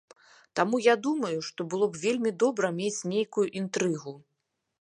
[0.59, 4.17] Таму я думаю, што было б вельмі добра мець нейкую інтрыгу.